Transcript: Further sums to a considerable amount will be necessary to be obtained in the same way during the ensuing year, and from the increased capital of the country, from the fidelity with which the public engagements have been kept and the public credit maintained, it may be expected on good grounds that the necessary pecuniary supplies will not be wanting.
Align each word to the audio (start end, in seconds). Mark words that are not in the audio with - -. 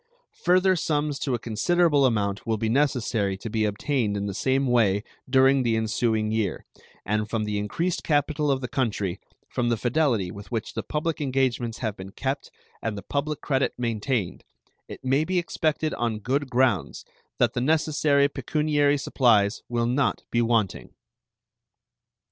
Further 0.45 0.75
sums 0.75 1.19
to 1.19 1.35
a 1.35 1.45
considerable 1.45 2.07
amount 2.07 2.47
will 2.47 2.57
be 2.57 2.69
necessary 2.69 3.37
to 3.37 3.51
be 3.51 3.65
obtained 3.65 4.17
in 4.17 4.25
the 4.25 4.33
same 4.33 4.65
way 4.65 5.03
during 5.29 5.61
the 5.61 5.75
ensuing 5.77 6.31
year, 6.31 6.65
and 7.05 7.29
from 7.29 7.43
the 7.43 7.59
increased 7.59 8.03
capital 8.03 8.49
of 8.49 8.61
the 8.61 8.67
country, 8.67 9.19
from 9.47 9.69
the 9.69 9.77
fidelity 9.77 10.31
with 10.31 10.51
which 10.51 10.73
the 10.73 10.81
public 10.81 11.21
engagements 11.21 11.77
have 11.77 11.95
been 11.95 12.09
kept 12.13 12.49
and 12.81 12.97
the 12.97 13.03
public 13.03 13.41
credit 13.41 13.75
maintained, 13.77 14.43
it 14.87 15.05
may 15.05 15.23
be 15.23 15.37
expected 15.37 15.93
on 15.93 16.17
good 16.17 16.49
grounds 16.49 17.05
that 17.37 17.53
the 17.53 17.61
necessary 17.61 18.27
pecuniary 18.27 18.97
supplies 18.97 19.61
will 19.69 19.85
not 19.85 20.23
be 20.31 20.41
wanting. 20.41 20.95